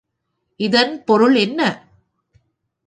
இதன் 0.59 1.03
பொருள் 1.03 1.35
என்ன? 1.35 1.61